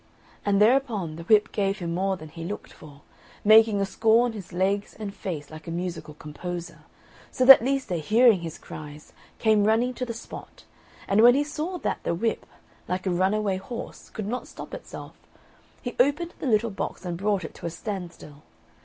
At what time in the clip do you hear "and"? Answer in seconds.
0.43-0.59, 4.97-5.13, 11.07-11.21, 17.05-17.15